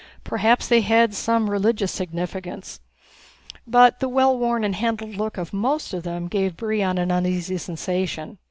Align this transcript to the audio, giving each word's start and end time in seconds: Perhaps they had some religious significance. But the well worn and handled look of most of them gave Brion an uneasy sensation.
Perhaps 0.23 0.67
they 0.67 0.81
had 0.81 1.13
some 1.13 1.47
religious 1.47 1.91
significance. 1.91 2.79
But 3.67 3.99
the 3.99 4.09
well 4.09 4.35
worn 4.35 4.63
and 4.63 4.73
handled 4.73 5.13
look 5.15 5.37
of 5.37 5.53
most 5.53 5.93
of 5.93 6.01
them 6.01 6.27
gave 6.27 6.57
Brion 6.57 6.97
an 6.97 7.11
uneasy 7.11 7.59
sensation. 7.59 8.39